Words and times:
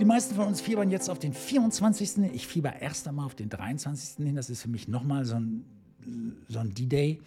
Die 0.00 0.04
meisten 0.04 0.34
von 0.34 0.48
uns 0.48 0.60
fiebern 0.60 0.90
jetzt 0.90 1.08
auf 1.08 1.20
den 1.20 1.32
24. 1.32 2.32
Ich 2.32 2.48
fieber 2.48 2.80
erst 2.80 3.06
einmal 3.06 3.26
auf 3.26 3.36
den 3.36 3.48
23. 3.48 4.26
hin. 4.26 4.34
Das 4.34 4.50
ist 4.50 4.62
für 4.62 4.68
mich 4.68 4.88
nochmal 4.88 5.24
so 5.24 5.36
ein, 5.36 5.64
so 6.48 6.58
ein 6.58 6.74
D-Day. 6.74 7.20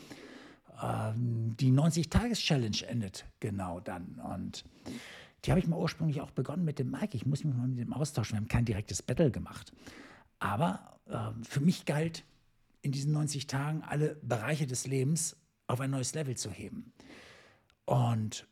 Ähm, 0.83 1.55
die 1.57 1.71
90-Tages-Challenge 1.71 2.85
endet 2.87 3.25
genau 3.39 3.79
dann. 3.79 4.21
Und 4.33 4.65
die 5.45 5.51
habe 5.51 5.61
ich 5.61 5.67
mal 5.67 5.79
ursprünglich 5.79 6.19
auch 6.19 6.31
begonnen 6.31 6.65
mit 6.65 6.77
dem 6.77 6.91
Mike. 6.91 7.15
Ich 7.15 7.25
muss 7.25 7.45
mich 7.45 7.55
mal 7.55 7.69
mit 7.69 7.79
dem 7.79 7.93
austauschen. 7.93 8.35
Wir 8.35 8.41
haben 8.41 8.49
kein 8.49 8.65
direktes 8.65 9.01
Battle 9.01 9.31
gemacht. 9.31 9.71
Aber 10.39 10.99
äh, 11.05 11.31
für 11.43 11.61
mich 11.61 11.85
galt 11.85 12.25
in 12.81 12.91
diesen 12.91 13.13
90 13.13 13.47
Tagen 13.47 13.81
alle 13.81 14.15
Bereiche 14.21 14.67
des 14.67 14.85
Lebens 14.87 15.37
auf 15.67 15.79
ein 15.79 15.91
neues 15.91 16.13
Level 16.13 16.35
zu 16.35 16.51
heben. 16.51 16.91
Und 17.85 18.45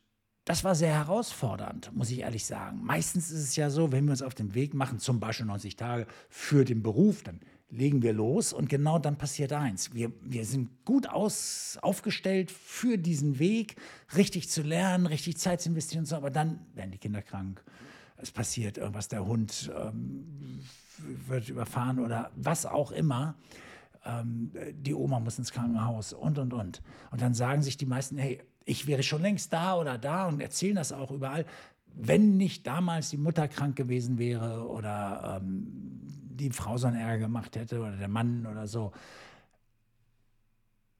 das 0.46 0.62
war 0.62 0.76
sehr 0.76 0.94
herausfordernd, 0.94 1.90
muss 1.92 2.08
ich 2.08 2.20
ehrlich 2.20 2.46
sagen. 2.46 2.80
Meistens 2.84 3.32
ist 3.32 3.42
es 3.42 3.56
ja 3.56 3.68
so, 3.68 3.90
wenn 3.90 4.04
wir 4.04 4.12
uns 4.12 4.22
auf 4.22 4.34
den 4.34 4.54
Weg 4.54 4.74
machen, 4.74 5.00
zum 5.00 5.18
Beispiel 5.18 5.44
90 5.44 5.74
Tage 5.74 6.06
für 6.30 6.64
den 6.64 6.84
Beruf, 6.84 7.24
dann 7.24 7.40
legen 7.68 8.00
wir 8.00 8.12
los 8.12 8.52
und 8.52 8.68
genau 8.68 9.00
dann 9.00 9.18
passiert 9.18 9.52
eins. 9.52 9.92
Wir, 9.92 10.12
wir 10.22 10.44
sind 10.44 10.84
gut 10.84 11.08
aus, 11.08 11.80
aufgestellt 11.82 12.52
für 12.52 12.96
diesen 12.96 13.40
Weg, 13.40 13.74
richtig 14.16 14.48
zu 14.48 14.62
lernen, 14.62 15.06
richtig 15.06 15.36
Zeit 15.36 15.60
zu 15.60 15.70
investieren 15.70 16.02
und 16.02 16.06
so, 16.06 16.14
aber 16.14 16.30
dann 16.30 16.60
werden 16.74 16.92
die 16.92 16.98
Kinder 16.98 17.22
krank. 17.22 17.64
Es 18.16 18.30
passiert 18.30 18.78
irgendwas, 18.78 19.08
der 19.08 19.26
Hund 19.26 19.72
ähm, 19.76 20.60
wird 21.26 21.48
überfahren 21.48 21.98
oder 21.98 22.30
was 22.36 22.66
auch 22.66 22.92
immer. 22.92 23.34
Ähm, 24.04 24.52
die 24.72 24.94
Oma 24.94 25.18
muss 25.18 25.38
ins 25.38 25.50
Krankenhaus 25.50 26.12
und, 26.12 26.38
und, 26.38 26.52
und. 26.52 26.82
Und 27.10 27.20
dann 27.20 27.34
sagen 27.34 27.62
sich 27.62 27.76
die 27.76 27.84
meisten, 27.84 28.16
hey, 28.16 28.40
ich 28.66 28.86
wäre 28.86 29.02
schon 29.02 29.22
längst 29.22 29.52
da 29.52 29.76
oder 29.76 29.96
da 29.96 30.26
und 30.26 30.40
erzählen 30.40 30.74
das 30.74 30.92
auch 30.92 31.10
überall, 31.10 31.46
wenn 31.94 32.36
nicht 32.36 32.66
damals 32.66 33.08
die 33.08 33.16
Mutter 33.16 33.48
krank 33.48 33.76
gewesen 33.76 34.18
wäre 34.18 34.68
oder 34.68 35.40
ähm, 35.40 35.66
die 36.36 36.50
Frau 36.50 36.76
so 36.76 36.88
einen 36.88 37.00
Ärger 37.00 37.24
gemacht 37.24 37.56
hätte 37.56 37.80
oder 37.80 37.96
der 37.96 38.08
Mann 38.08 38.44
oder 38.44 38.66
so. 38.66 38.92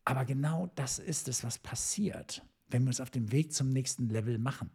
Aber 0.04 0.24
genau 0.24 0.70
das 0.76 0.98
ist 0.98 1.28
es, 1.28 1.44
was 1.44 1.58
passiert, 1.58 2.42
wenn 2.70 2.84
wir 2.84 2.88
uns 2.88 3.00
auf 3.00 3.10
dem 3.10 3.32
Weg 3.32 3.52
zum 3.52 3.68
nächsten 3.70 4.08
Level 4.08 4.38
machen. 4.38 4.70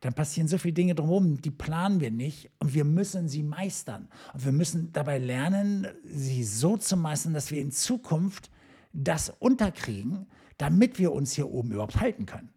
Dann 0.00 0.14
passieren 0.14 0.48
so 0.48 0.58
viele 0.58 0.74
Dinge 0.74 0.96
drumherum, 0.96 1.40
die 1.40 1.52
planen 1.52 2.00
wir 2.00 2.10
nicht 2.10 2.50
und 2.58 2.74
wir 2.74 2.84
müssen 2.84 3.28
sie 3.28 3.42
meistern. 3.42 4.08
Und 4.32 4.44
wir 4.44 4.52
müssen 4.52 4.90
dabei 4.92 5.18
lernen, 5.18 5.86
sie 6.04 6.42
so 6.42 6.76
zu 6.76 6.96
meistern, 6.96 7.34
dass 7.34 7.52
wir 7.52 7.60
in 7.60 7.70
Zukunft 7.70 8.50
das 8.92 9.28
unterkriegen, 9.28 10.26
damit 10.58 10.98
wir 10.98 11.12
uns 11.12 11.32
hier 11.32 11.48
oben 11.50 11.72
überhaupt 11.72 12.00
halten 12.00 12.26
können. 12.26 12.50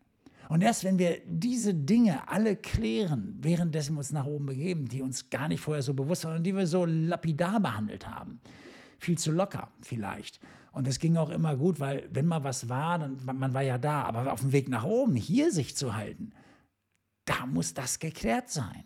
Und 0.47 0.61
erst 0.61 0.83
wenn 0.83 0.99
wir 0.99 1.21
diese 1.25 1.73
Dinge 1.73 2.27
alle 2.27 2.55
klären, 2.55 3.37
währenddessen 3.41 3.95
wir 3.95 3.99
uns 3.99 4.11
nach 4.11 4.25
oben 4.25 4.45
begeben, 4.45 4.87
die 4.87 5.01
uns 5.01 5.29
gar 5.29 5.47
nicht 5.47 5.61
vorher 5.61 5.81
so 5.81 5.93
bewusst 5.93 6.25
waren 6.25 6.37
und 6.37 6.43
die 6.43 6.55
wir 6.55 6.67
so 6.67 6.85
lapidar 6.85 7.59
behandelt 7.59 8.07
haben, 8.07 8.39
viel 8.99 9.17
zu 9.17 9.31
locker 9.31 9.69
vielleicht. 9.81 10.39
Und 10.71 10.87
es 10.87 10.99
ging 10.99 11.17
auch 11.17 11.29
immer 11.29 11.55
gut, 11.55 11.79
weil 11.79 12.07
wenn 12.11 12.27
mal 12.27 12.43
was 12.43 12.69
war, 12.69 12.99
dann 12.99 13.17
man 13.23 13.53
war 13.53 13.61
ja 13.61 13.77
da, 13.77 14.03
aber 14.03 14.31
auf 14.31 14.41
dem 14.41 14.51
Weg 14.51 14.69
nach 14.69 14.83
oben, 14.83 15.15
hier 15.15 15.51
sich 15.51 15.75
zu 15.75 15.95
halten, 15.95 16.33
da 17.25 17.45
muss 17.45 17.73
das 17.73 17.99
geklärt 17.99 18.49
sein. 18.49 18.83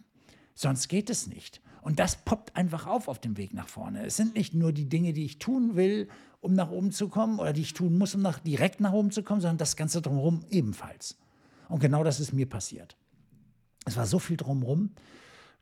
Sonst 0.53 0.87
geht 0.87 1.09
es 1.09 1.27
nicht. 1.27 1.61
Und 1.81 1.99
das 1.99 2.17
poppt 2.23 2.55
einfach 2.55 2.87
auf 2.87 3.07
auf 3.07 3.19
dem 3.19 3.37
Weg 3.37 3.53
nach 3.53 3.67
vorne. 3.67 4.05
Es 4.05 4.17
sind 4.17 4.35
nicht 4.35 4.53
nur 4.53 4.71
die 4.73 4.89
Dinge, 4.89 5.13
die 5.13 5.25
ich 5.25 5.39
tun 5.39 5.75
will 5.75 6.07
um 6.41 6.53
nach 6.53 6.69
oben 6.69 6.91
zu 6.91 7.09
kommen 7.09 7.39
oder 7.39 7.53
die 7.53 7.61
ich 7.61 7.73
tun 7.73 7.97
muss, 7.97 8.15
um 8.15 8.21
nach, 8.21 8.39
direkt 8.39 8.79
nach 8.79 8.93
oben 8.93 9.11
zu 9.11 9.23
kommen, 9.23 9.41
sondern 9.41 9.57
das 9.57 9.75
Ganze 9.75 10.01
drumherum 10.01 10.45
ebenfalls. 10.49 11.17
Und 11.67 11.79
genau 11.79 12.03
das 12.03 12.19
ist 12.19 12.33
mir 12.33 12.47
passiert. 12.47 12.95
Es 13.85 13.97
war 13.97 14.05
so 14.05 14.19
viel 14.19 14.37
drumherum. 14.37 14.91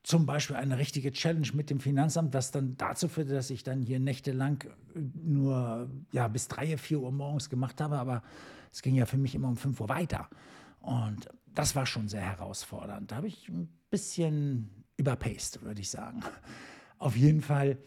Zum 0.03 0.25
Beispiel 0.25 0.55
eine 0.55 0.77
richtige 0.77 1.11
Challenge 1.11 1.49
mit 1.53 1.69
dem 1.69 1.79
Finanzamt, 1.79 2.33
was 2.33 2.51
dann 2.51 2.77
dazu 2.77 3.09
führte, 3.09 3.33
dass 3.33 3.49
ich 3.49 3.63
dann 3.63 3.81
hier 3.81 3.99
nächtelang 3.99 4.63
nur 4.93 5.89
ja, 6.11 6.27
bis 6.27 6.47
3, 6.47 6.77
4 6.77 6.99
Uhr 6.99 7.11
morgens 7.11 7.49
gemacht 7.49 7.81
habe. 7.81 7.97
Aber 7.97 8.23
es 8.71 8.81
ging 8.81 8.95
ja 8.95 9.05
für 9.05 9.17
mich 9.17 9.35
immer 9.35 9.49
um 9.49 9.57
5 9.57 9.81
Uhr 9.81 9.89
weiter. 9.89 10.29
Und 10.79 11.27
das 11.53 11.75
war 11.75 11.85
schon 11.85 12.07
sehr 12.07 12.21
herausfordernd. 12.21 13.11
Da 13.11 13.17
habe 13.17 13.27
ich 13.27 13.49
ein 13.49 13.67
bisschen 13.89 14.76
überpaced, 14.97 15.61
würde 15.61 15.81
ich 15.81 15.89
sagen. 15.89 16.21
Auf 16.99 17.15
jeden 17.15 17.41
Fall 17.41 17.77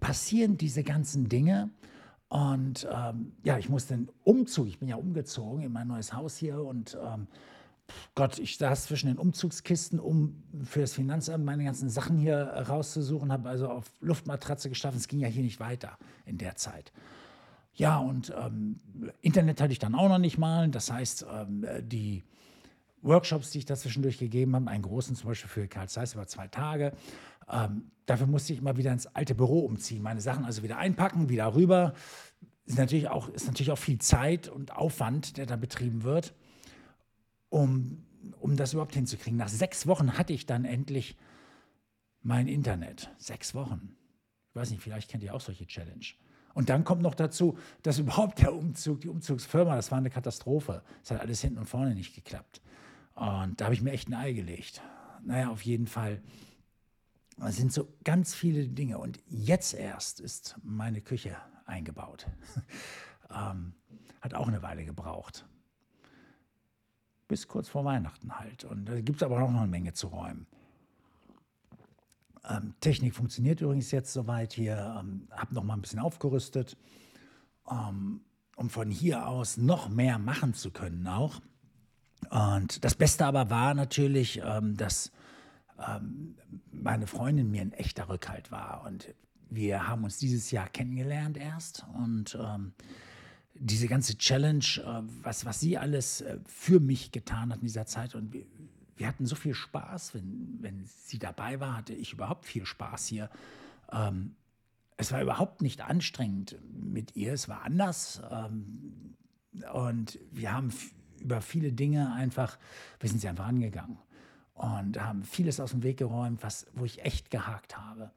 passieren 0.00 0.56
diese 0.56 0.82
ganzen 0.84 1.28
Dinge. 1.28 1.70
Und 2.28 2.86
ähm, 2.92 3.32
ja, 3.44 3.58
ich 3.58 3.68
musste 3.68 3.94
den 3.94 4.08
Umzug, 4.22 4.66
ich 4.66 4.78
bin 4.78 4.88
ja 4.88 4.96
umgezogen 4.96 5.62
in 5.62 5.72
mein 5.72 5.88
neues 5.88 6.12
Haus 6.12 6.36
hier 6.36 6.64
und 6.64 6.98
ähm, 7.02 7.28
Gott, 8.14 8.38
ich 8.38 8.56
saß 8.56 8.86
zwischen 8.86 9.08
den 9.08 9.18
Umzugskisten, 9.18 10.00
um 10.00 10.42
für 10.64 10.80
das 10.80 10.94
Finanzamt 10.94 11.44
meine 11.44 11.64
ganzen 11.64 11.90
Sachen 11.90 12.16
hier 12.16 12.38
rauszusuchen, 12.68 13.30
habe 13.30 13.48
also 13.48 13.68
auf 13.68 13.92
Luftmatratze 14.00 14.68
geschlafen. 14.68 14.96
Es 14.96 15.06
ging 15.06 15.20
ja 15.20 15.28
hier 15.28 15.42
nicht 15.42 15.60
weiter 15.60 15.98
in 16.24 16.38
der 16.38 16.56
Zeit. 16.56 16.92
Ja, 17.74 17.98
und 17.98 18.32
ähm, 18.36 18.78
Internet 19.20 19.60
hatte 19.60 19.72
ich 19.72 19.78
dann 19.78 19.94
auch 19.94 20.08
noch 20.08 20.18
nicht 20.18 20.38
mal. 20.38 20.68
Das 20.68 20.90
heißt, 20.90 21.26
ähm, 21.30 21.66
die 21.82 22.22
Workshops, 23.04 23.50
die 23.50 23.58
ich 23.58 23.64
dazwischendurch 23.64 24.18
gegeben 24.18 24.54
habe, 24.56 24.68
einen 24.68 24.82
großen 24.82 25.14
zum 25.14 25.28
Beispiel 25.28 25.48
für 25.48 25.68
Karl 25.68 25.88
Zeiss 25.88 26.14
über 26.14 26.26
zwei 26.26 26.48
Tage, 26.48 26.92
ähm, 27.50 27.90
dafür 28.06 28.26
musste 28.26 28.52
ich 28.52 28.58
immer 28.60 28.76
wieder 28.76 28.92
ins 28.92 29.06
alte 29.06 29.34
Büro 29.34 29.60
umziehen, 29.60 30.02
meine 30.02 30.20
Sachen 30.20 30.44
also 30.44 30.62
wieder 30.62 30.78
einpacken, 30.78 31.28
wieder 31.28 31.54
rüber. 31.54 31.94
Ist 32.66 32.78
natürlich 32.78 33.08
auch, 33.08 33.28
ist 33.28 33.46
natürlich 33.46 33.70
auch 33.70 33.78
viel 33.78 33.98
Zeit 33.98 34.48
und 34.48 34.74
Aufwand, 34.74 35.36
der 35.36 35.46
da 35.46 35.56
betrieben 35.56 36.02
wird, 36.02 36.34
um, 37.50 38.04
um 38.40 38.56
das 38.56 38.72
überhaupt 38.72 38.94
hinzukriegen. 38.94 39.38
Nach 39.38 39.48
sechs 39.48 39.86
Wochen 39.86 40.16
hatte 40.16 40.32
ich 40.32 40.46
dann 40.46 40.64
endlich 40.64 41.16
mein 42.22 42.48
Internet. 42.48 43.10
Sechs 43.18 43.54
Wochen. 43.54 43.94
Ich 44.48 44.56
weiß 44.56 44.70
nicht, 44.70 44.82
vielleicht 44.82 45.10
kennt 45.10 45.22
ihr 45.22 45.34
auch 45.34 45.40
solche 45.40 45.66
Challenge. 45.66 46.06
Und 46.54 46.68
dann 46.70 46.84
kommt 46.84 47.02
noch 47.02 47.14
dazu, 47.14 47.58
dass 47.82 47.98
überhaupt 47.98 48.40
der 48.40 48.54
Umzug, 48.54 49.00
die 49.00 49.08
Umzugsfirma, 49.08 49.74
das 49.76 49.90
war 49.90 49.98
eine 49.98 50.10
Katastrophe. 50.10 50.82
Es 51.02 51.10
hat 51.10 51.20
alles 51.20 51.40
hinten 51.42 51.58
und 51.58 51.66
vorne 51.66 51.94
nicht 51.94 52.14
geklappt. 52.14 52.62
Und 53.14 53.60
da 53.60 53.66
habe 53.66 53.74
ich 53.74 53.82
mir 53.82 53.92
echt 53.92 54.08
ein 54.08 54.14
Ei 54.14 54.32
gelegt. 54.32 54.82
Naja, 55.22 55.50
auf 55.50 55.62
jeden 55.62 55.86
Fall 55.86 56.20
es 57.42 57.56
sind 57.56 57.72
so 57.72 57.88
ganz 58.04 58.34
viele 58.34 58.68
Dinge. 58.68 58.98
Und 58.98 59.18
jetzt 59.26 59.74
erst 59.74 60.20
ist 60.20 60.56
meine 60.62 61.00
Küche 61.00 61.36
eingebaut. 61.66 62.26
ähm, 63.30 63.74
hat 64.20 64.34
auch 64.34 64.48
eine 64.48 64.62
Weile 64.62 64.84
gebraucht. 64.84 65.46
Bis 67.28 67.48
kurz 67.48 67.68
vor 67.68 67.84
Weihnachten 67.84 68.38
halt. 68.38 68.64
Und 68.64 68.86
da 68.86 69.00
gibt 69.00 69.16
es 69.16 69.22
aber 69.22 69.42
auch 69.42 69.50
noch 69.50 69.60
eine 69.60 69.70
Menge 69.70 69.92
zu 69.92 70.08
räumen. 70.08 70.46
Ähm, 72.48 72.74
Technik 72.80 73.14
funktioniert 73.14 73.60
übrigens 73.60 73.90
jetzt 73.90 74.12
soweit 74.12 74.52
hier. 74.52 74.96
Ähm, 75.00 75.28
habe 75.30 75.54
noch 75.54 75.64
mal 75.64 75.74
ein 75.74 75.80
bisschen 75.80 75.98
aufgerüstet, 75.98 76.76
ähm, 77.70 78.20
um 78.56 78.70
von 78.70 78.90
hier 78.90 79.26
aus 79.26 79.56
noch 79.56 79.88
mehr 79.88 80.18
machen 80.18 80.54
zu 80.54 80.70
können 80.70 81.06
auch. 81.06 81.40
Und 82.30 82.84
das 82.84 82.94
Beste 82.94 83.26
aber 83.26 83.50
war 83.50 83.74
natürlich, 83.74 84.40
ähm, 84.44 84.76
dass 84.76 85.12
ähm, 85.78 86.36
meine 86.72 87.06
Freundin 87.06 87.50
mir 87.50 87.62
ein 87.62 87.72
echter 87.72 88.08
Rückhalt 88.08 88.50
war. 88.50 88.84
Und 88.86 89.14
wir 89.50 89.86
haben 89.88 90.04
uns 90.04 90.18
dieses 90.18 90.50
Jahr 90.50 90.68
kennengelernt 90.68 91.36
erst. 91.36 91.84
Und 91.94 92.38
ähm, 92.40 92.72
diese 93.54 93.86
ganze 93.86 94.18
Challenge, 94.18 94.64
äh, 94.78 95.02
was, 95.22 95.44
was 95.44 95.60
sie 95.60 95.78
alles 95.78 96.20
äh, 96.20 96.38
für 96.46 96.80
mich 96.80 97.12
getan 97.12 97.50
hat 97.50 97.58
in 97.58 97.66
dieser 97.66 97.86
Zeit. 97.86 98.14
Und 98.14 98.32
wir, 98.32 98.46
wir 98.96 99.06
hatten 99.06 99.26
so 99.26 99.36
viel 99.36 99.54
Spaß, 99.54 100.14
wenn, 100.14 100.58
wenn 100.60 100.84
sie 100.84 101.18
dabei 101.18 101.60
war, 101.60 101.76
hatte 101.76 101.94
ich 101.94 102.12
überhaupt 102.12 102.46
viel 102.46 102.66
Spaß 102.66 103.06
hier. 103.06 103.30
Ähm, 103.92 104.36
es 104.96 105.12
war 105.12 105.20
überhaupt 105.20 105.62
nicht 105.62 105.80
anstrengend 105.82 106.58
mit 106.72 107.16
ihr, 107.16 107.32
es 107.32 107.48
war 107.48 107.62
anders. 107.62 108.22
Ähm, 108.30 109.16
und 109.72 110.18
wir 110.32 110.52
haben 110.52 110.72
über 111.24 111.40
viele 111.40 111.72
Dinge 111.72 112.12
einfach, 112.12 112.58
wir 113.00 113.08
sind 113.08 113.20
sie 113.20 113.28
einfach 113.28 113.46
angegangen 113.46 113.98
und 114.54 115.00
haben 115.00 115.24
vieles 115.24 115.58
aus 115.58 115.72
dem 115.72 115.82
Weg 115.82 115.96
geräumt, 115.96 116.42
was, 116.42 116.66
wo 116.74 116.84
ich 116.84 117.04
echt 117.04 117.30
gehakt 117.30 117.76
habe. 117.76 118.10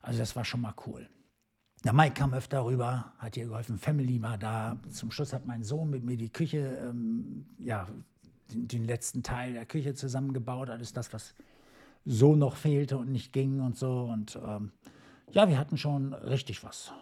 Also 0.00 0.18
das 0.20 0.34
war 0.36 0.44
schon 0.44 0.62
mal 0.62 0.74
cool. 0.86 1.08
Der 1.84 1.92
Mike 1.92 2.14
kam 2.14 2.34
öfter 2.34 2.64
rüber, 2.64 3.12
hat 3.18 3.36
ihr 3.36 3.46
geholfen, 3.46 3.78
Family 3.78 4.20
war 4.20 4.38
da. 4.38 4.78
Zum 4.90 5.10
Schluss 5.10 5.32
hat 5.32 5.46
mein 5.46 5.62
Sohn 5.62 5.90
mit 5.90 6.04
mir 6.04 6.16
die 6.16 6.30
Küche, 6.30 6.78
ähm, 6.82 7.46
ja, 7.58 7.86
den, 8.50 8.66
den, 8.66 8.84
letzten 8.84 9.22
Teil 9.22 9.52
der 9.52 9.66
Küche 9.66 9.94
zusammengebaut. 9.94 10.70
Alles 10.70 10.92
das, 10.92 11.12
was 11.12 11.34
so 12.04 12.34
noch 12.34 12.56
fehlte 12.56 12.96
und 12.98 13.12
nicht 13.12 13.32
ging 13.32 13.60
und 13.60 13.76
so. 13.76 14.04
Und 14.04 14.38
ähm, 14.44 14.72
ja, 15.30 15.48
wir 15.48 15.58
hatten 15.58 15.76
schon 15.76 16.14
richtig 16.14 16.64
was, 16.64 16.92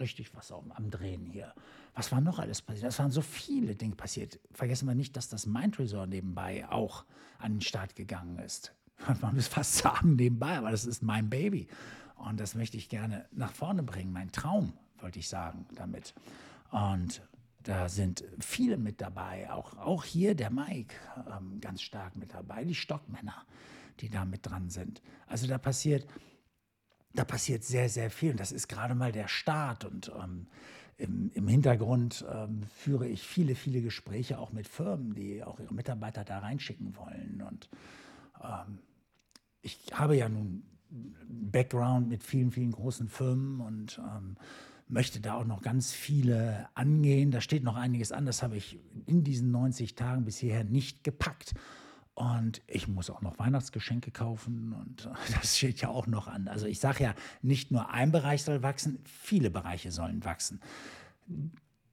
richtig 0.00 0.34
was 0.34 0.52
am, 0.52 0.72
am 0.72 0.90
Drehen 0.90 1.26
hier. 1.26 1.52
Was 1.94 2.12
war 2.12 2.20
noch 2.20 2.38
alles 2.38 2.62
passiert? 2.62 2.86
Es 2.86 2.98
waren 2.98 3.10
so 3.10 3.22
viele 3.22 3.74
Dinge 3.74 3.94
passiert. 3.94 4.38
Vergessen 4.52 4.86
wir 4.86 4.94
nicht, 4.94 5.16
dass 5.16 5.28
das 5.28 5.46
Mind 5.46 5.78
Resort 5.78 6.10
nebenbei 6.10 6.68
auch 6.68 7.04
an 7.38 7.54
den 7.54 7.60
Start 7.60 7.96
gegangen 7.96 8.38
ist. 8.38 8.72
Man 9.20 9.34
muss 9.34 9.48
fast 9.48 9.76
sagen 9.76 10.16
nebenbei, 10.16 10.58
aber 10.58 10.70
das 10.70 10.84
ist 10.84 11.02
mein 11.02 11.28
Baby. 11.30 11.68
Und 12.16 12.40
das 12.40 12.54
möchte 12.54 12.76
ich 12.76 12.88
gerne 12.88 13.26
nach 13.32 13.52
vorne 13.52 13.82
bringen. 13.82 14.12
Mein 14.12 14.32
Traum, 14.32 14.72
wollte 15.00 15.18
ich 15.18 15.28
sagen 15.28 15.66
damit. 15.74 16.14
Und 16.70 17.22
da 17.62 17.88
sind 17.88 18.24
viele 18.40 18.76
mit 18.76 19.00
dabei, 19.00 19.50
auch, 19.50 19.76
auch 19.76 20.04
hier 20.04 20.34
der 20.34 20.50
Mike 20.50 20.94
ähm, 21.30 21.60
ganz 21.60 21.82
stark 21.82 22.16
mit 22.16 22.32
dabei, 22.32 22.64
die 22.64 22.74
Stockmänner, 22.74 23.44
die 24.00 24.08
da 24.08 24.24
mit 24.24 24.46
dran 24.46 24.70
sind. 24.70 25.02
Also 25.26 25.46
da 25.46 25.58
passiert, 25.58 26.06
da 27.18 27.24
passiert 27.24 27.64
sehr, 27.64 27.88
sehr 27.88 28.10
viel. 28.10 28.30
Und 28.30 28.40
das 28.40 28.52
ist 28.52 28.68
gerade 28.68 28.94
mal 28.94 29.10
der 29.10 29.28
Start. 29.28 29.84
Und 29.84 30.12
ähm, 30.22 30.46
im, 30.96 31.30
im, 31.34 31.48
Hintergrund 31.48 32.24
ähm, 32.32 32.62
führe 32.76 33.08
ich 33.08 33.22
viele, 33.22 33.54
viele 33.54 33.82
Gespräche 33.82 34.38
auch 34.38 34.52
mit 34.52 34.68
Firmen, 34.68 35.14
die 35.14 35.42
auch 35.42 35.58
ihre 35.58 35.74
Mitarbeiter 35.74 36.24
da 36.24 36.38
reinschicken 36.38 36.96
wollen. 36.96 37.42
Und 37.48 37.68
ähm, 38.42 38.78
ich 39.62 39.80
habe 39.92 40.16
ja 40.16 40.28
nun 40.28 40.62
Background 40.90 42.08
mit 42.08 42.22
vielen, 42.22 42.52
vielen 42.52 42.70
großen 42.70 43.08
Firmen 43.08 43.60
und 43.60 43.98
ähm, 43.98 44.36
möchte 44.86 45.20
da 45.20 45.34
auch 45.34 45.44
noch 45.44 45.60
ganz 45.60 45.92
viele 45.92 46.68
angehen. 46.74 47.32
Da 47.32 47.40
steht 47.40 47.64
noch 47.64 47.76
einiges 47.76 48.12
an, 48.12 48.26
das 48.26 48.42
habe 48.42 48.56
ich 48.56 48.78
in 49.06 49.24
diesen 49.24 49.50
90 49.50 49.96
Tagen 49.96 50.24
bis 50.24 50.38
hierher 50.38 50.64
nicht 50.64 51.02
gepackt. 51.02 51.54
Und 52.18 52.62
ich 52.66 52.88
muss 52.88 53.10
auch 53.10 53.20
noch 53.20 53.38
Weihnachtsgeschenke 53.38 54.10
kaufen 54.10 54.72
und 54.72 55.08
das 55.40 55.56
steht 55.56 55.80
ja 55.80 55.88
auch 55.88 56.08
noch 56.08 56.26
an. 56.26 56.48
Also 56.48 56.66
ich 56.66 56.80
sage 56.80 57.04
ja, 57.04 57.14
nicht 57.42 57.70
nur 57.70 57.90
ein 57.90 58.10
Bereich 58.10 58.42
soll 58.42 58.60
wachsen, 58.64 58.98
viele 59.04 59.50
Bereiche 59.50 59.92
sollen 59.92 60.24
wachsen. 60.24 60.60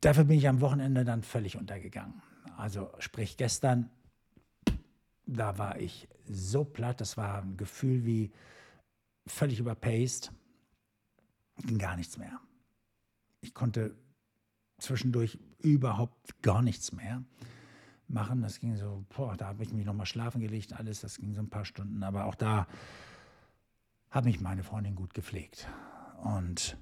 Dafür 0.02 0.24
bin 0.24 0.40
ich 0.40 0.48
am 0.48 0.62
Wochenende 0.62 1.06
dann 1.06 1.22
völlig 1.22 1.58
untergegangen. 1.58 2.24
Also 2.58 2.90
sprich 2.98 3.38
gestern, 3.38 3.92
da 5.28 5.60
war 5.60 5.80
ich 5.80 6.08
so 6.28 6.64
platt, 6.64 7.02
das 7.02 7.18
war 7.18 7.44
ein 7.44 7.56
Gefühl 7.56 8.04
wie 8.04 8.32
völlig 9.28 9.60
überpaced, 9.60 10.32
ging 11.58 11.78
gar 11.78 11.96
nichts 11.98 12.18
mehr. 12.18 12.40
Ich 13.42 13.54
konnte 13.54 13.96
zwischendurch 14.80 15.38
überhaupt 15.60 16.42
gar 16.42 16.64
nichts 16.64 16.94
mehr 16.94 17.24
machen. 18.08 18.42
Das 18.42 18.60
ging 18.60 18.76
so, 18.76 19.06
boah, 19.16 19.36
da 19.36 19.48
habe 19.48 19.64
ich 19.64 19.74
mich 19.74 19.86
nochmal 19.86 20.06
schlafen 20.06 20.42
gelegt, 20.42 20.74
alles, 20.74 21.02
das 21.02 21.18
ging 21.18 21.34
so 21.34 21.42
ein 21.42 21.50
paar 21.50 21.66
Stunden. 21.66 22.04
Aber 22.04 22.26
auch 22.26 22.36
da 22.36 22.68
hat 24.10 24.26
mich 24.26 24.40
meine 24.40 24.64
Freundin 24.64 24.96
gut 24.96 25.14
gepflegt. 25.14 25.68
Und 26.24 26.78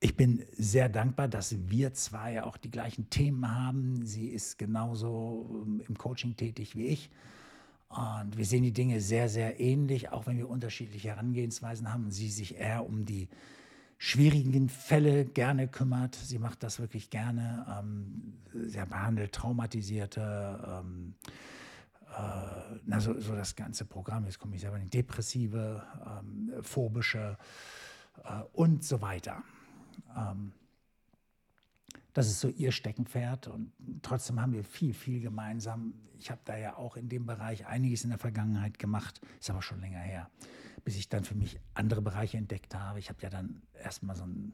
ich 0.00 0.16
bin 0.16 0.44
sehr 0.52 0.88
dankbar, 0.88 1.28
dass 1.28 1.56
wir 1.70 1.94
zwei 1.94 2.42
auch 2.42 2.56
die 2.56 2.70
gleichen 2.70 3.08
Themen 3.10 3.50
haben. 3.50 4.04
Sie 4.04 4.28
ist 4.28 4.58
genauso 4.58 5.62
ähm, 5.66 5.82
im 5.88 5.96
Coaching 5.96 6.36
tätig 6.36 6.76
wie 6.76 6.86
ich. 6.88 7.10
Und 7.88 8.36
wir 8.36 8.44
sehen 8.44 8.64
die 8.64 8.72
Dinge 8.72 9.00
sehr, 9.00 9.28
sehr 9.28 9.60
ähnlich, 9.60 10.10
auch 10.10 10.26
wenn 10.26 10.36
wir 10.36 10.48
unterschiedliche 10.48 11.08
Herangehensweisen 11.08 11.92
haben. 11.92 12.10
Sie 12.10 12.28
sich 12.28 12.56
eher 12.56 12.86
um 12.86 13.04
die 13.04 13.28
schwierigen 14.04 14.68
Fälle 14.68 15.24
gerne 15.24 15.66
kümmert. 15.66 16.14
Sie 16.14 16.38
macht 16.38 16.62
das 16.62 16.78
wirklich 16.78 17.08
gerne. 17.08 17.64
Ähm, 17.80 18.34
sie 18.52 18.84
behandelt 18.84 19.32
Traumatisierte, 19.32 20.82
ähm, 20.84 21.14
äh, 22.10 22.78
na, 22.84 23.00
so, 23.00 23.18
so, 23.18 23.34
das 23.34 23.56
ganze 23.56 23.86
Programm. 23.86 24.26
Jetzt 24.26 24.38
komme 24.38 24.56
ich 24.56 24.60
selber 24.60 24.78
in 24.78 24.90
Depressive, 24.90 25.82
ähm, 26.06 26.52
Phobische 26.60 27.38
äh, 28.24 28.42
und 28.52 28.84
so 28.84 29.00
weiter. 29.00 29.42
Ähm, 30.14 30.52
das 32.14 32.28
ist 32.28 32.40
so 32.40 32.48
ihr 32.48 32.72
Steckenpferd 32.72 33.48
und 33.48 33.72
trotzdem 34.02 34.40
haben 34.40 34.52
wir 34.54 34.64
viel, 34.64 34.94
viel 34.94 35.20
gemeinsam. 35.20 35.94
Ich 36.18 36.30
habe 36.30 36.40
da 36.44 36.56
ja 36.56 36.76
auch 36.76 36.96
in 36.96 37.08
dem 37.08 37.26
Bereich 37.26 37.66
einiges 37.66 38.04
in 38.04 38.10
der 38.10 38.18
Vergangenheit 38.18 38.78
gemacht, 38.78 39.20
ist 39.38 39.50
aber 39.50 39.60
schon 39.60 39.80
länger 39.80 39.98
her 39.98 40.30
bis 40.84 40.96
ich 40.96 41.08
dann 41.08 41.24
für 41.24 41.34
mich 41.34 41.58
andere 41.72 42.02
Bereiche 42.02 42.36
entdeckt 42.36 42.74
habe. 42.74 42.98
Ich 42.98 43.08
habe 43.08 43.20
ja 43.22 43.30
dann 43.30 43.62
erstmal 43.82 44.14
so 44.14 44.24
einen, 44.24 44.52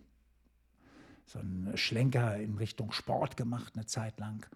so 1.26 1.40
einen 1.40 1.76
Schlenker 1.76 2.36
in 2.36 2.56
Richtung 2.56 2.92
Sport 2.92 3.36
gemacht, 3.36 3.74
eine 3.74 3.86
Zeit 3.86 4.18
lang. 4.18 4.46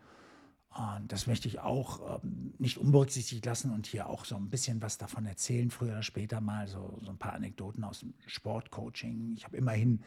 Und 0.71 1.13
das 1.13 1.27
möchte 1.27 1.47
ich 1.47 1.61
auch 1.61 2.23
ähm, 2.23 2.55
nicht 2.59 2.79
unberücksichtigt 2.79 3.45
lassen 3.47 3.73
und 3.73 3.87
hier 3.87 4.09
auch 4.09 4.25
so 4.25 4.37
ein 4.37 4.51
bisschen 4.51 4.83
was 4.83 4.99
davon 4.99 5.27
erzählen, 5.27 5.71
früher 5.71 5.93
oder 5.93 6.03
später 6.03 6.41
mal, 6.41 6.67
so, 6.67 6.99
so 7.03 7.11
ein 7.11 7.19
paar 7.19 7.33
Anekdoten 7.33 7.85
aus 7.85 8.01
dem 8.01 8.15
Sportcoaching. 8.27 9.35
Ich 9.37 9.45
habe 9.45 9.57
immerhin 9.57 10.03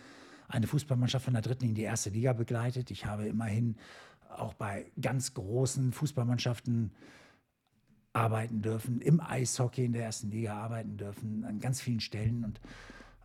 eine 0.48 0.68
Fußballmannschaft 0.68 1.26
von 1.26 1.34
der 1.34 1.42
dritten 1.42 1.66
in 1.66 1.76
die 1.76 1.84
erste 1.84 2.10
Liga 2.10 2.34
begleitet. 2.34 2.92
Ich 2.92 3.06
habe 3.06 3.28
immerhin 3.28 3.76
auch 4.30 4.54
bei 4.54 4.92
ganz 5.00 5.34
großen 5.34 5.92
Fußballmannschaften 5.92 6.92
arbeiten 8.14 8.62
dürfen, 8.62 9.00
im 9.02 9.20
Eishockey 9.20 9.86
in 9.86 9.94
der 9.94 10.04
ersten 10.04 10.32
Liga 10.32 10.54
arbeiten 10.54 10.98
dürfen, 10.98 11.44
an 11.44 11.60
ganz 11.60 11.82
vielen 11.82 12.00
Stellen. 12.00 12.44
Und 12.44 12.60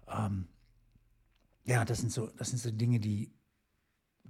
ähm, 0.09 0.47
ja, 1.65 1.85
das 1.85 2.01
sind, 2.01 2.13
so, 2.13 2.29
das 2.37 2.51
sind 2.51 2.59
so 2.59 2.71
Dinge, 2.71 3.01
die 3.01 3.31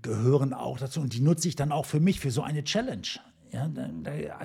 gehören 0.00 0.52
auch 0.52 0.78
dazu 0.78 1.00
und 1.00 1.14
die 1.14 1.20
nutze 1.20 1.48
ich 1.48 1.56
dann 1.56 1.72
auch 1.72 1.86
für 1.86 2.00
mich, 2.00 2.20
für 2.20 2.30
so 2.30 2.42
eine 2.42 2.64
Challenge. 2.64 3.08
Ja, 3.52 3.68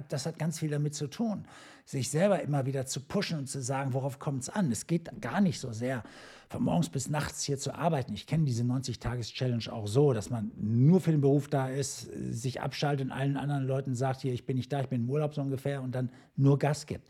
das 0.10 0.26
hat 0.26 0.38
ganz 0.38 0.60
viel 0.60 0.70
damit 0.70 0.94
zu 0.94 1.08
tun, 1.08 1.48
sich 1.86 2.10
selber 2.10 2.42
immer 2.42 2.66
wieder 2.66 2.86
zu 2.86 3.00
pushen 3.00 3.40
und 3.40 3.48
zu 3.48 3.62
sagen, 3.62 3.94
worauf 3.94 4.20
kommt 4.20 4.44
es 4.44 4.50
an. 4.50 4.70
Es 4.70 4.86
geht 4.86 5.10
gar 5.22 5.40
nicht 5.40 5.62
so 5.62 5.72
sehr, 5.72 6.04
von 6.50 6.64
morgens 6.64 6.90
bis 6.90 7.10
nachts 7.10 7.44
hier 7.44 7.58
zu 7.58 7.74
arbeiten. 7.74 8.14
Ich 8.14 8.28
kenne 8.28 8.44
diese 8.44 8.64
90-Tages-Challenge 8.64 9.72
auch 9.72 9.88
so, 9.88 10.12
dass 10.12 10.30
man 10.30 10.52
nur 10.58 11.00
für 11.00 11.12
den 11.12 11.22
Beruf 11.22 11.48
da 11.48 11.70
ist, 11.70 12.10
sich 12.32 12.60
abschaltet 12.60 13.06
und 13.06 13.12
allen 13.14 13.38
anderen 13.38 13.66
Leuten 13.66 13.96
sagt, 13.96 14.22
hier, 14.22 14.34
ich 14.34 14.46
bin 14.46 14.58
nicht 14.58 14.74
da, 14.74 14.82
ich 14.82 14.90
bin 14.90 15.06
im 15.06 15.10
Urlaub 15.10 15.34
so 15.34 15.42
ungefähr 15.42 15.82
und 15.82 15.94
dann 15.94 16.12
nur 16.36 16.60
Gas 16.60 16.86
gibt. 16.86 17.10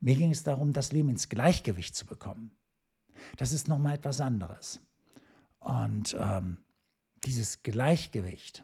Mir 0.00 0.16
ging 0.16 0.32
es 0.32 0.42
darum, 0.42 0.74
das 0.74 0.92
Leben 0.92 1.08
ins 1.08 1.30
Gleichgewicht 1.30 1.96
zu 1.96 2.04
bekommen. 2.04 2.50
Das 3.38 3.52
ist 3.52 3.66
nochmal 3.66 3.94
etwas 3.94 4.20
anderes. 4.20 4.80
Und 5.58 6.14
ähm, 6.20 6.58
dieses 7.24 7.62
Gleichgewicht 7.62 8.62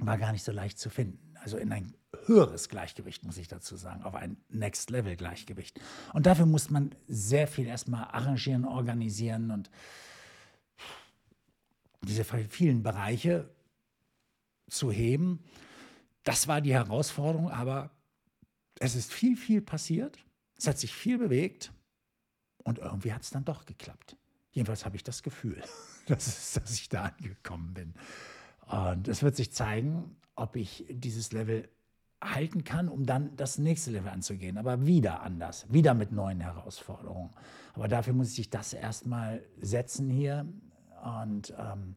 war 0.00 0.18
gar 0.18 0.32
nicht 0.32 0.44
so 0.44 0.52
leicht 0.52 0.78
zu 0.78 0.90
finden 0.90 1.27
also 1.42 1.56
in 1.56 1.72
ein 1.72 1.94
höheres 2.26 2.68
Gleichgewicht, 2.68 3.24
muss 3.24 3.38
ich 3.38 3.48
dazu 3.48 3.76
sagen, 3.76 4.02
auf 4.02 4.14
ein 4.14 4.36
Next-Level-Gleichgewicht. 4.48 5.80
Und 6.12 6.26
dafür 6.26 6.46
muss 6.46 6.70
man 6.70 6.94
sehr 7.06 7.46
viel 7.46 7.66
erstmal 7.66 8.04
arrangieren, 8.04 8.64
organisieren 8.64 9.50
und 9.50 9.70
diese 12.02 12.24
vielen 12.24 12.82
Bereiche 12.82 13.48
zu 14.68 14.90
heben. 14.90 15.44
Das 16.24 16.48
war 16.48 16.60
die 16.60 16.74
Herausforderung, 16.74 17.50
aber 17.50 17.90
es 18.78 18.94
ist 18.94 19.12
viel, 19.12 19.36
viel 19.36 19.60
passiert. 19.60 20.18
Es 20.56 20.66
hat 20.66 20.78
sich 20.78 20.92
viel 20.92 21.18
bewegt 21.18 21.72
und 22.64 22.78
irgendwie 22.78 23.12
hat 23.12 23.22
es 23.22 23.30
dann 23.30 23.44
doch 23.44 23.64
geklappt. 23.64 24.16
Jedenfalls 24.52 24.84
habe 24.84 24.96
ich 24.96 25.04
das 25.04 25.22
Gefühl, 25.22 25.62
dass, 26.06 26.52
dass 26.52 26.72
ich 26.72 26.88
da 26.88 27.04
angekommen 27.04 27.74
bin. 27.74 27.94
Und 28.68 29.08
es 29.08 29.22
wird 29.22 29.36
sich 29.36 29.52
zeigen, 29.52 30.16
ob 30.36 30.56
ich 30.56 30.84
dieses 30.88 31.32
Level 31.32 31.68
halten 32.22 32.64
kann, 32.64 32.88
um 32.88 33.06
dann 33.06 33.36
das 33.36 33.58
nächste 33.58 33.90
Level 33.90 34.10
anzugehen. 34.10 34.58
Aber 34.58 34.86
wieder 34.86 35.22
anders, 35.22 35.66
wieder 35.72 35.94
mit 35.94 36.12
neuen 36.12 36.40
Herausforderungen. 36.40 37.30
Aber 37.74 37.88
dafür 37.88 38.12
muss 38.12 38.36
ich 38.38 38.50
das 38.50 38.72
erstmal 38.72 39.42
setzen 39.60 40.10
hier. 40.10 40.46
Und 41.24 41.54
ähm, 41.58 41.96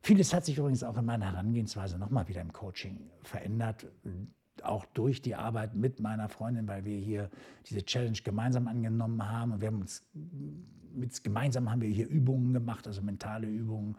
vieles 0.00 0.34
hat 0.34 0.44
sich 0.44 0.58
übrigens 0.58 0.82
auch 0.82 0.96
in 0.96 1.04
meiner 1.04 1.26
Herangehensweise 1.32 1.98
nochmal 1.98 2.28
wieder 2.28 2.40
im 2.40 2.52
Coaching 2.52 3.10
verändert. 3.22 3.86
Auch 4.62 4.84
durch 4.86 5.22
die 5.22 5.34
Arbeit 5.34 5.74
mit 5.74 6.00
meiner 6.00 6.28
Freundin, 6.28 6.68
weil 6.68 6.84
wir 6.84 6.98
hier 6.98 7.30
diese 7.68 7.84
Challenge 7.84 8.18
gemeinsam 8.22 8.68
angenommen 8.68 9.30
haben. 9.30 9.52
Und 9.52 9.60
wir 9.60 9.68
haben 9.68 9.80
uns 9.80 10.02
mit, 10.92 11.22
gemeinsam 11.22 11.70
haben 11.70 11.80
wir 11.80 11.88
hier 11.88 12.08
Übungen 12.08 12.52
gemacht, 12.52 12.86
also 12.86 13.02
mentale 13.02 13.46
Übungen 13.46 13.96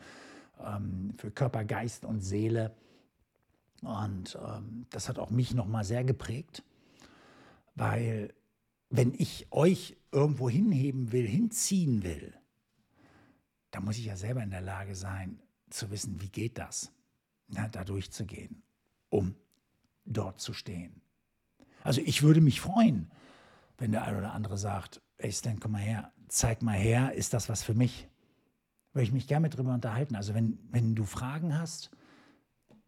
ähm, 0.63 1.13
für 1.17 1.31
Körper, 1.31 1.65
Geist 1.65 2.05
und 2.05 2.21
Seele 2.21 2.75
und 3.81 4.37
ähm, 4.43 4.85
das 4.89 5.09
hat 5.09 5.19
auch 5.19 5.29
mich 5.29 5.53
nochmal 5.53 5.83
sehr 5.83 6.03
geprägt, 6.03 6.63
weil 7.75 8.33
wenn 8.89 9.13
ich 9.13 9.47
euch 9.51 9.97
irgendwo 10.11 10.49
hinheben 10.49 11.11
will, 11.11 11.27
hinziehen 11.27 12.03
will, 12.03 12.33
dann 13.71 13.83
muss 13.83 13.97
ich 13.97 14.05
ja 14.05 14.15
selber 14.15 14.41
in 14.41 14.51
der 14.51 14.61
Lage 14.61 14.95
sein, 14.95 15.39
zu 15.69 15.91
wissen, 15.91 16.21
wie 16.21 16.29
geht 16.29 16.57
das, 16.57 16.91
ja, 17.49 17.67
da 17.67 17.83
durchzugehen, 17.83 18.63
um 19.09 19.35
dort 20.05 20.39
zu 20.39 20.53
stehen. 20.53 21.01
Also 21.83 22.01
ich 22.01 22.23
würde 22.23 22.41
mich 22.41 22.61
freuen, 22.61 23.11
wenn 23.77 23.91
der 23.91 24.03
eine 24.03 24.19
oder 24.19 24.33
andere 24.33 24.57
sagt, 24.57 25.01
ey 25.17 25.31
Stan, 25.31 25.59
komm 25.59 25.73
mal 25.73 25.81
her, 25.81 26.11
zeig 26.27 26.61
mal 26.61 26.77
her, 26.77 27.13
ist 27.13 27.33
das 27.33 27.49
was 27.49 27.63
für 27.63 27.73
mich? 27.73 28.07
Würde 28.95 29.03
ich 29.03 29.11
mich 29.11 29.27
gerne 29.27 29.43
mit 29.43 29.55
drüber 29.55 29.73
unterhalten. 29.73 30.15
Also 30.15 30.33
wenn, 30.33 30.57
wenn 30.71 30.95
du 30.95 31.03
Fragen 31.03 31.55
hast, 31.55 31.91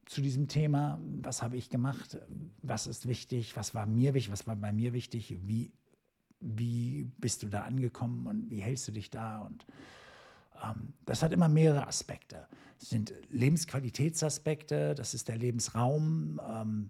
zu 0.07 0.21
diesem 0.21 0.47
Thema. 0.47 0.99
Was 1.21 1.41
habe 1.43 1.57
ich 1.57 1.69
gemacht? 1.69 2.17
Was 2.61 2.87
ist 2.87 3.07
wichtig? 3.07 3.55
Was 3.55 3.75
war 3.75 3.85
mir 3.85 4.13
wichtig? 4.13 4.31
Was 4.31 4.47
war 4.47 4.55
bei 4.55 4.71
mir 4.71 4.93
wichtig? 4.93 5.37
Wie, 5.43 5.71
wie 6.39 7.11
bist 7.17 7.43
du 7.43 7.47
da 7.47 7.61
angekommen 7.61 8.25
und 8.25 8.49
wie 8.49 8.59
hältst 8.59 8.87
du 8.87 8.91
dich 8.91 9.09
da? 9.09 9.39
Und 9.39 9.65
ähm, 10.63 10.93
das 11.05 11.23
hat 11.23 11.33
immer 11.33 11.49
mehrere 11.49 11.87
Aspekte. 11.87 12.47
Das 12.79 12.89
sind 12.89 13.13
Lebensqualitätsaspekte, 13.29 14.95
das 14.95 15.13
ist 15.13 15.27
der 15.27 15.37
Lebensraum, 15.37 16.39
ähm, 16.47 16.89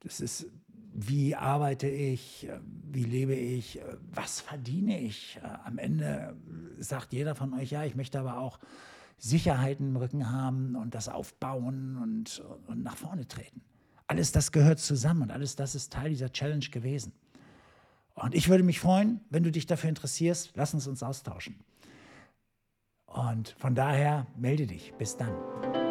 das 0.00 0.20
ist, 0.20 0.46
wie 0.92 1.34
arbeite 1.34 1.88
ich, 1.88 2.48
wie 2.90 3.04
lebe 3.04 3.34
ich, 3.34 3.80
was 4.12 4.40
verdiene 4.40 5.00
ich. 5.00 5.38
Äh, 5.42 5.46
am 5.64 5.78
Ende 5.78 6.36
sagt 6.78 7.12
jeder 7.12 7.34
von 7.34 7.54
euch, 7.54 7.70
ja, 7.70 7.84
ich 7.84 7.94
möchte 7.94 8.18
aber 8.18 8.38
auch 8.38 8.58
Sicherheiten 9.18 9.88
im 9.88 9.96
Rücken 9.96 10.30
haben 10.30 10.76
und 10.76 10.94
das 10.94 11.08
aufbauen 11.08 11.96
und, 11.96 12.42
und 12.66 12.82
nach 12.82 12.96
vorne 12.96 13.26
treten. 13.26 13.62
Alles 14.06 14.32
das 14.32 14.52
gehört 14.52 14.78
zusammen 14.78 15.22
und 15.22 15.30
alles 15.30 15.56
das 15.56 15.74
ist 15.74 15.92
Teil 15.92 16.10
dieser 16.10 16.30
Challenge 16.30 16.66
gewesen. 16.70 17.12
Und 18.14 18.34
ich 18.34 18.48
würde 18.48 18.64
mich 18.64 18.80
freuen, 18.80 19.20
wenn 19.30 19.42
du 19.42 19.50
dich 19.50 19.66
dafür 19.66 19.88
interessierst. 19.88 20.52
Lass 20.54 20.72
uns 20.72 20.86
uns 20.86 21.02
austauschen. 21.02 21.60
Und 23.06 23.54
von 23.58 23.74
daher 23.74 24.26
melde 24.36 24.66
dich. 24.66 24.92
Bis 24.98 25.16
dann. 25.16 25.85